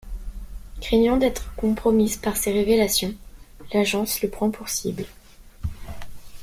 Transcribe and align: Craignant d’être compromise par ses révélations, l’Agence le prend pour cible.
Craignant 0.79 1.17
d’être 1.17 1.53
compromise 1.53 2.17
par 2.17 2.35
ses 2.35 2.51
révélations, 2.51 3.13
l’Agence 3.71 4.23
le 4.23 4.31
prend 4.31 4.49
pour 4.49 4.67
cible. 4.67 5.05